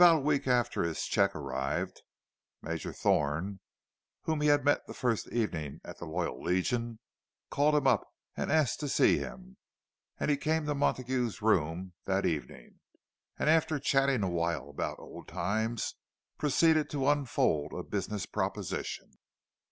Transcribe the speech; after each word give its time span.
About 0.01 0.17
a 0.17 0.21
week 0.21 0.47
after 0.47 0.81
his 0.81 1.03
cheque 1.03 1.35
arrived, 1.35 2.01
Major 2.63 2.91
Thorne, 2.91 3.59
whom 4.23 4.41
he 4.41 4.47
had 4.47 4.65
met 4.65 4.87
the 4.87 4.95
first 4.95 5.27
evening 5.27 5.79
at 5.85 5.99
the 5.99 6.05
Loyal 6.07 6.41
Legion, 6.41 6.97
called 7.51 7.75
him 7.75 7.85
up 7.85 8.07
and 8.35 8.51
asked 8.51 8.79
to 8.79 8.89
see 8.89 9.19
him; 9.19 9.57
and 10.19 10.31
he 10.31 10.37
came 10.37 10.65
to 10.65 10.73
Montague's 10.73 11.43
room 11.43 11.93
that 12.05 12.25
evening, 12.25 12.79
and 13.37 13.47
after 13.47 13.77
chatting 13.77 14.23
awhile 14.23 14.71
about 14.71 14.97
old 14.97 15.27
times, 15.27 15.93
proceeded 16.39 16.89
to 16.89 17.07
unfold 17.07 17.71
a 17.71 17.83
business 17.83 18.25
proposition. 18.25 19.11